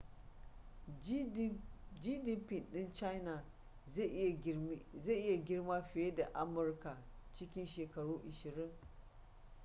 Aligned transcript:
gdp 2.01 2.51
ɗin 2.71 2.93
china 2.93 3.43
zai 3.85 4.39
iya 5.03 5.37
girma 5.43 5.81
fiye 5.81 6.15
da 6.15 6.25
amurka 6.33 7.03
cikin 7.33 7.65
shekaru 7.67 8.21
ashirin 8.29 8.71